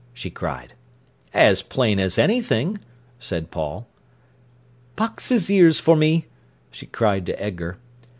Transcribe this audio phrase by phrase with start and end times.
[0.15, 0.73] she cried.
[1.31, 2.79] "As plain as anything,"
[3.19, 3.87] said Paul.
[4.95, 6.25] "Box his ears for me!"
[6.71, 7.77] she cried to Edgar.